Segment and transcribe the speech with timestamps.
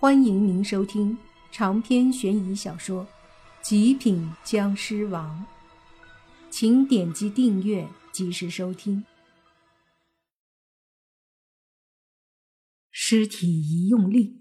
[0.00, 1.18] 欢迎您收听
[1.52, 3.04] 长篇悬疑小说
[3.60, 5.38] 《极品僵尸王》，
[6.48, 9.04] 请点击订阅，及时收听。
[12.90, 14.40] 尸体一用力，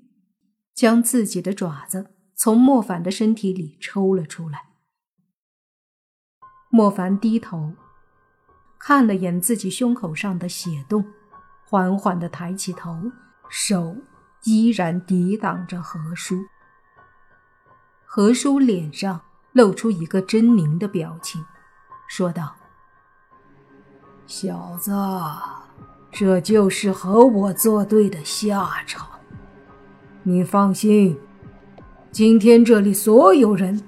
[0.73, 4.69] 将自己的爪子从莫凡的身体里抽了出来。
[6.69, 7.73] 莫凡低头
[8.79, 11.03] 看了眼自己胸口上的血洞，
[11.65, 13.11] 缓缓的抬起头，
[13.49, 13.97] 手。
[14.43, 16.45] 依然抵挡着何叔。
[18.05, 19.21] 何叔脸上
[19.51, 21.45] 露出一个狰狞的表情，
[22.07, 22.55] 说道
[24.25, 24.91] ：“小子，
[26.11, 29.07] 这就是和我作对的下场。
[30.23, 31.19] 你放心，
[32.11, 33.83] 今天这里所有人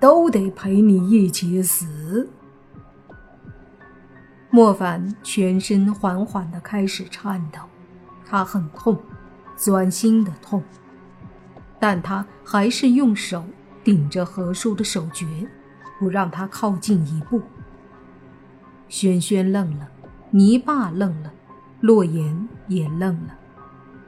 [0.00, 2.30] 都得陪你一起死。”
[4.48, 7.60] 莫凡全身缓缓的开始颤抖，
[8.24, 8.98] 他很痛。
[9.56, 10.62] 钻心的痛，
[11.80, 13.44] 但他还是用手
[13.82, 15.26] 顶着何叔的手诀，
[15.98, 17.42] 不让他靠近一步。
[18.88, 19.90] 轩轩愣了，
[20.30, 21.32] 泥巴愣了，
[21.80, 23.36] 洛言也愣了。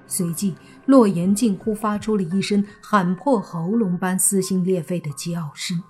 [0.06, 0.54] 随即，
[0.86, 5.82] 洛言近乎发出了一声喊破喉咙般撕心裂肺的叫声。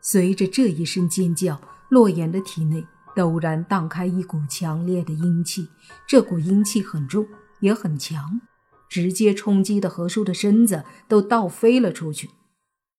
[0.00, 2.84] 随着这一声尖叫，洛言的体内
[3.14, 5.68] 陡然荡开一股强烈的阴气，
[6.06, 7.26] 这股阴气很重。
[7.62, 8.42] 也很强，
[8.88, 12.28] 直接冲击的何叔的身子都倒飞了出去。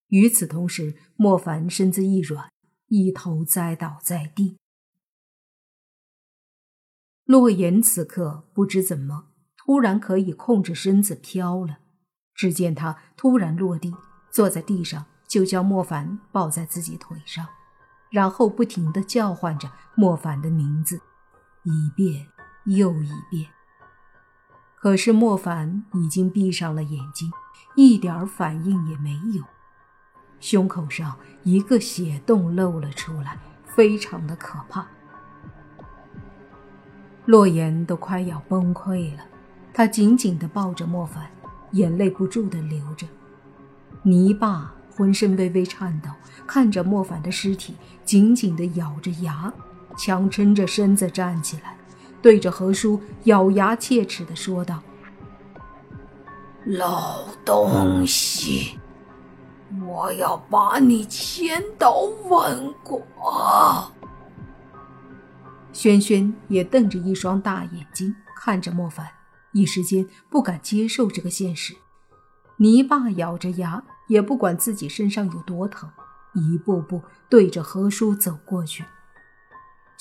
[0.07, 2.51] 与此同时，莫凡身子一软，
[2.87, 4.57] 一头栽倒在地。
[7.25, 11.79] 洛言此刻不知怎么突然可以控制身子飘了，
[12.33, 13.95] 只见他突然落地，
[14.31, 17.47] 坐在地上，就将莫凡抱在自己腿上，
[18.11, 21.01] 然后不停的叫唤着莫凡的名字，
[21.63, 22.27] 一遍
[22.65, 23.49] 又一遍。
[24.83, 27.31] 可是莫凡已经闭上了眼睛，
[27.73, 29.41] 一点反应也没有。
[30.41, 34.85] 胸口上一个血洞露了出来，非常的可怕。
[37.23, 39.23] 洛言都快要崩溃了，
[39.73, 41.29] 他紧紧地抱着莫凡，
[41.71, 43.07] 眼泪不住地流着。
[44.01, 46.09] 泥巴浑身微微颤抖，
[46.45, 47.73] 看着莫凡的尸体，
[48.03, 49.53] 紧紧地咬着牙，
[49.95, 51.77] 强撑着身子站起来。
[52.23, 54.81] 对着何叔咬牙切齿的说道
[56.65, 58.79] ：“老东西，
[59.85, 63.03] 我要把你千刀万剐！”
[65.73, 69.05] 轩轩也瞪着一双大眼睛看着莫凡，
[69.51, 71.75] 一时间不敢接受这个现实。
[72.55, 75.89] 泥巴咬着牙，也不管自己身上有多疼，
[76.33, 78.85] 一步步对着何叔走过去。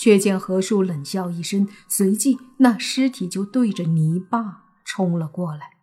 [0.03, 5.77] 却见何叔冷笑一声，随即那尸体就对着泥巴冲了过来。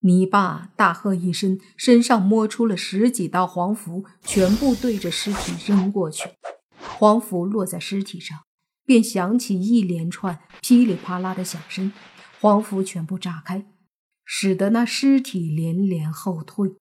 [0.00, 6.30] 泥巴大喝一声，身上摸出了十几道黄符，全部对着尸体扔过去。
[6.98, 8.36] 黄符落在尸体上，
[8.84, 11.92] 便响起一连串噼里啪啦的响声，
[12.40, 13.64] 黄符全部炸开，
[14.24, 16.74] 使得那尸体连连后退。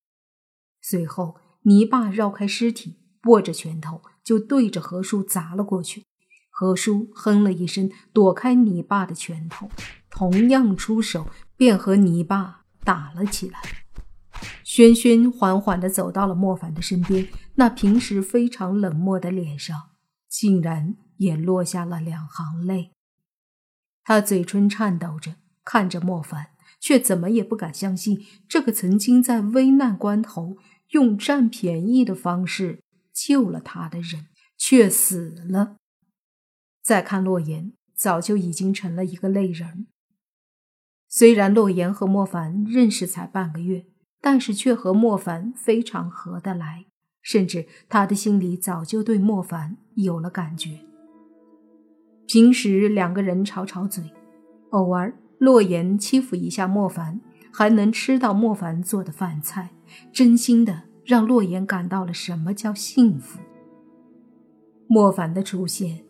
[0.81, 1.35] 随后，
[1.65, 2.97] 泥巴绕开尸体。
[3.25, 6.05] 握着拳头就对着何叔砸了过去，
[6.49, 9.69] 何叔哼了一声，躲开你爸的拳头，
[10.09, 11.27] 同样出手
[11.57, 13.59] 便和你爸打了起来。
[14.63, 19.89] 轩轩缓缓地走到了莫凡的身边，那平时非常冷漠的脸上
[20.29, 22.91] 竟然也落下了两行泪。
[24.03, 26.47] 他嘴唇颤抖着看着莫凡，
[26.79, 30.57] 却怎么也不敢相信，这个曾经在危难关头
[30.91, 32.81] 用占便宜的方式。
[33.13, 34.27] 救了他的人
[34.57, 35.77] 却死了。
[36.81, 39.87] 再看洛言，早就已经成了一个泪人。
[41.07, 43.85] 虽然洛言和莫凡认识才半个月，
[44.21, 46.85] 但是却和莫凡非常合得来，
[47.21, 50.79] 甚至他的心里早就对莫凡有了感觉。
[52.27, 54.11] 平时两个人吵吵嘴，
[54.69, 57.19] 偶尔洛言欺负一下莫凡，
[57.51, 59.71] 还能吃到莫凡做的饭菜，
[60.13, 60.83] 真心的。
[61.11, 63.41] 让洛言感到了什么叫幸福。
[64.87, 66.05] 莫凡的出现，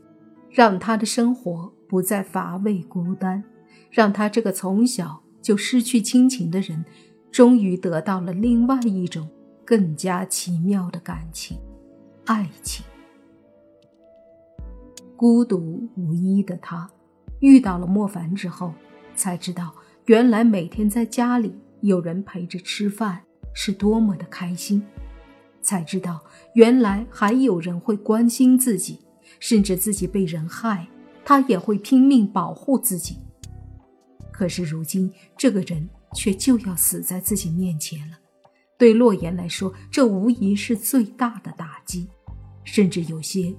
[0.52, 3.44] 让他的生活不再乏味孤单，
[3.90, 6.86] 让他这个从小就失去亲情的人，
[7.32, 9.28] 终于得到了另外一种
[9.66, 11.58] 更加奇妙的感情——
[12.26, 12.86] 爱情。
[15.18, 16.88] 孤独无依的他，
[17.40, 18.72] 遇到了莫凡之后，
[19.16, 19.74] 才知道
[20.06, 23.24] 原来每天在家里有人陪着吃饭。
[23.54, 24.84] 是多么的开心，
[25.62, 29.00] 才知道原来还有人会关心自己，
[29.40, 30.88] 甚至自己被人害，
[31.24, 33.18] 他也会拼命保护自己。
[34.32, 38.18] 可是如今，这个人却就要死在自己面前了。
[38.78, 42.10] 对洛言来说，这无疑是最大的打击，
[42.64, 43.54] 甚至有些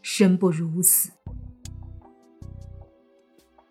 [0.00, 1.10] 生不如死。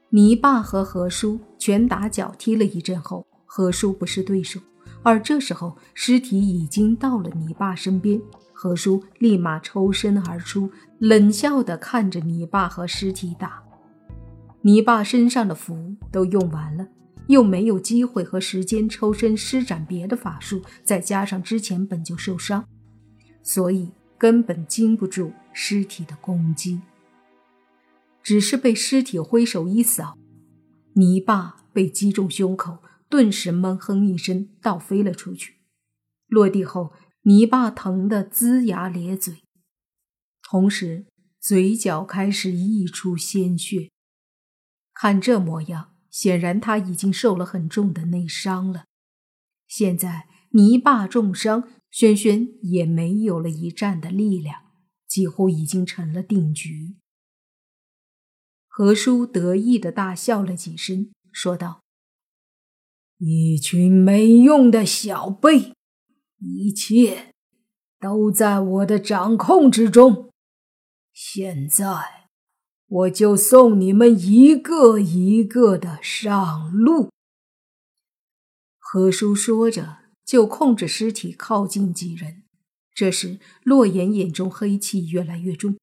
[0.09, 4.59] 泥巴和何叔拳打脚踢了一阵后，何叔不是对手，
[5.03, 8.21] 而这时候尸体已经到了泥巴身边，
[8.53, 10.69] 何叔立马抽身而出，
[10.99, 13.63] 冷笑的看着泥巴和尸体打。
[14.61, 16.87] 泥巴身上的符都用完了，
[17.27, 22.63] 又没有机会和时间抽身施展别的法术，再加上之前本就受伤，
[23.41, 26.79] 所以根本经不住尸体的攻击。
[28.21, 30.15] 只是被尸体挥手一扫，
[30.93, 32.77] 泥巴被击中胸口，
[33.11, 35.57] 顿时闷哼一声，倒飞了出去。
[36.27, 36.93] 落地后，
[37.23, 39.43] 泥巴疼得龇牙咧嘴，
[40.41, 43.89] 同时嘴角开始溢出鲜血。
[44.93, 48.85] 看这模样，显然他已经受了很重的内伤了。
[49.67, 54.71] 现在泥巴重伤，轩轩也没有了一战的力量，
[55.05, 56.95] 几乎已经成了定局。
[58.69, 61.80] 何叔得意的大笑了几声，说道
[63.23, 65.73] ：“一群没用的小辈，
[66.39, 67.35] 一切
[67.99, 70.31] 都在我的掌控之中。
[71.13, 72.29] 现在，
[72.87, 77.11] 我就送你们一个一个的上路。”
[78.81, 82.41] 何叔说着，就控制尸体靠近几人。
[82.95, 85.77] 这时，洛言眼中黑气越来越重。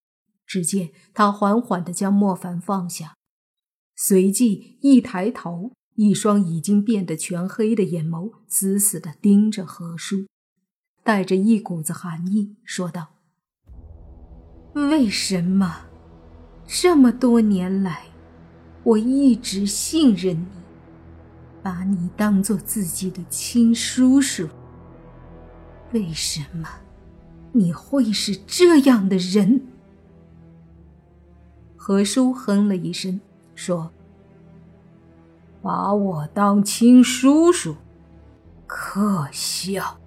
[0.44, 3.14] 只见他缓缓地将莫凡放下，
[3.94, 10.27] 随即一抬头，一双已经变得全黑的眼眸死死地盯着何叔，
[11.03, 13.09] 带着一股子寒意说道
[14.75, 15.87] ：“为什么
[16.65, 18.05] 这么多年来，
[18.85, 20.47] 我一直信任你，
[21.65, 24.49] 把你当做自己的亲叔叔？
[25.93, 26.69] 为什么
[27.50, 29.67] 你会是这样的人？”
[31.75, 33.21] 何叔哼了一声，
[33.56, 33.91] 说
[35.69, 37.76] ：“把我当亲叔叔，
[38.67, 39.99] 可笑！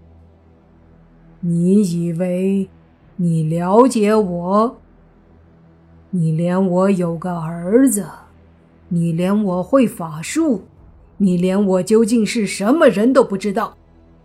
[1.39, 2.67] 你以为
[3.17, 4.77] 你了解我？
[6.09, 8.09] 你连我有个儿子，
[8.87, 10.63] 你连我会法术，
[11.17, 13.77] 你连我究竟是什么人都不知道，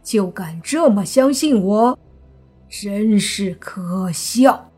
[0.03, 1.99] 就敢这么相信我，
[2.67, 4.71] 真是可笑！”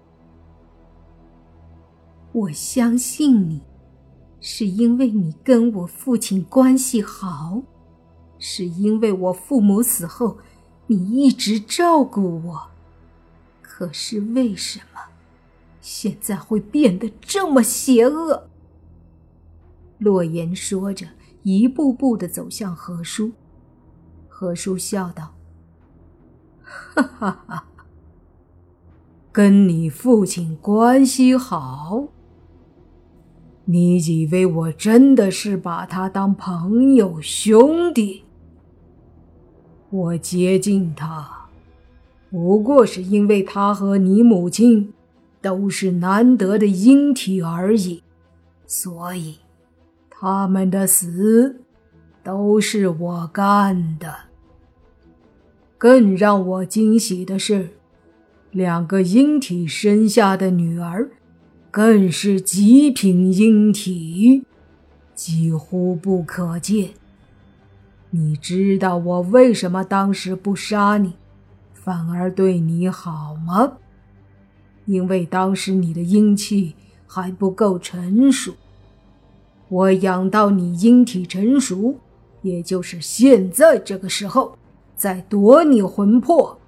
[2.34, 3.62] 我相信你，
[4.50, 7.60] 是因为你跟我父亲关系好，
[8.38, 10.38] 是因为我父母死后，
[10.86, 12.70] 你一直照顾我。
[13.60, 15.00] 可是为什么
[15.82, 18.48] 现在会变得这么邪恶？
[19.98, 21.08] 洛言说着，
[21.42, 23.32] 一步步的走向何叔。
[24.28, 25.34] 何叔笑道
[26.64, 27.66] ：“哈哈哈，
[29.30, 32.07] 跟你父亲关系好。”
[33.70, 38.24] 你以为我真的是把他当朋友兄弟？
[39.90, 41.50] 我接近他，
[42.30, 44.94] 不过是因为他和你母亲
[45.42, 48.02] 都是难得的阴体而已，
[48.66, 49.36] 所以
[50.08, 51.60] 他们的死
[52.24, 54.14] 都是我干的。
[55.76, 57.68] 更让我惊喜的是，
[58.50, 61.10] 两个阴体生下的女儿。
[61.70, 64.44] 更是极品阴体，
[65.14, 66.90] 几乎不可见。
[68.10, 71.14] 你知道我为什么当时不杀你，
[71.74, 73.74] 反而对你好吗？
[74.86, 76.74] 因为当时你的阴气
[77.06, 78.54] 还不够成熟。
[79.68, 81.96] 我养到你阴体成熟，
[82.40, 84.56] 也就是现在这个时候，
[84.96, 86.58] 再夺你魂魄，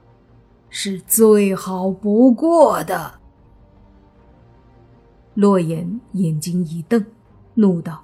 [0.69, 3.20] 是最好不过的。
[5.35, 7.05] 洛言眼睛一瞪，
[7.55, 8.03] 怒道：“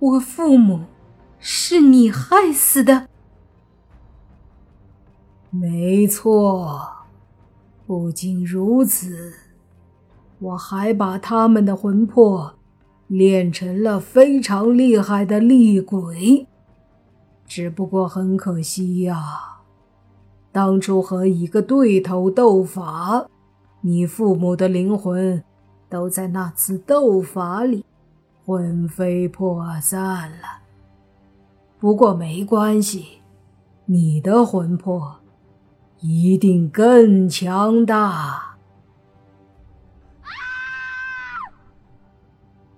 [0.00, 0.80] 我父母
[1.38, 3.08] 是你害死的
[5.50, 6.80] ？”“没错，
[7.86, 9.34] 不仅如此，
[10.38, 12.54] 我还把他们的魂魄
[13.06, 16.46] 练成了非常厉害的厉鬼。
[17.46, 19.60] 只不过很可惜呀，
[20.50, 23.26] 当初和一个对头斗法，
[23.82, 25.44] 你父母的灵魂……”
[25.88, 27.84] 都在那次斗法里
[28.44, 30.62] 魂飞魄散了。
[31.78, 33.20] 不过没关系，
[33.84, 35.20] 你的魂魄
[36.00, 38.56] 一定更强大。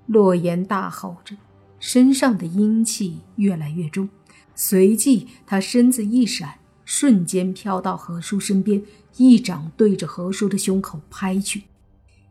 [0.06, 1.36] 洛言大吼着，
[1.78, 4.08] 身上的阴气越来越重，
[4.54, 8.82] 随即他身子一闪，瞬间飘到何叔身边，
[9.16, 11.64] 一掌对着何叔的胸口拍去。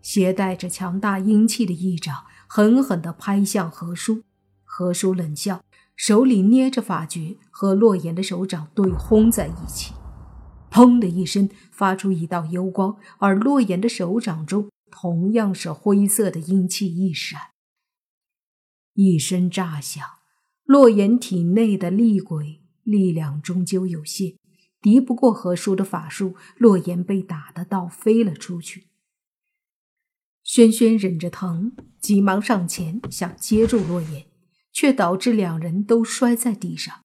[0.08, 4.24] 携带着强大阴气的一掌，狠狠地拍向何叔。
[4.64, 5.62] 何叔冷笑，
[5.98, 9.94] 手里捏着法诀，和洛言的手掌对轰在一起。
[10.72, 17.42] 砰的一声，发出一道幽光，而洛言的手掌中同样是灰色的阴气一闪。
[18.94, 20.02] 一声炸响，
[20.64, 24.38] 洛言体内的厉鬼力量终究有限，
[24.82, 26.38] 敌不过何叔的法术。
[26.58, 28.87] 洛言被打得倒飞了出去。
[30.48, 34.28] 轩轩忍着疼，急忙上前想接住洛言，
[34.72, 37.02] 却导致两人都摔在地上。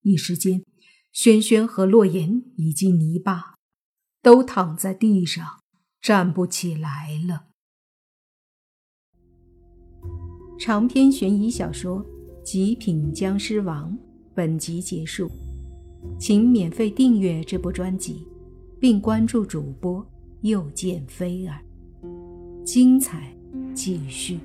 [0.00, 0.64] 一时间。
[1.12, 3.54] 轩轩和洛言以及泥巴
[4.20, 5.60] 都躺在地上，
[6.00, 7.46] 站不起来了。
[10.58, 12.04] 长篇悬疑小说
[12.42, 13.92] 《极品僵尸王》
[14.34, 15.30] 本集结束，
[16.20, 18.26] 请免费订阅这部专辑，
[18.78, 20.06] 并关注主播
[20.42, 21.64] 又见菲儿，
[22.66, 23.32] 精彩
[23.72, 24.40] 继续。